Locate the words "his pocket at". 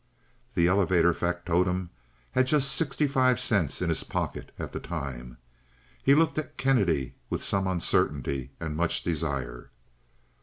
3.89-4.71